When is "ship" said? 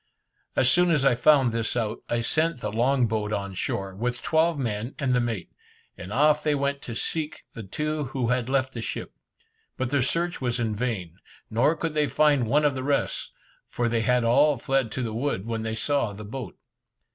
8.81-9.13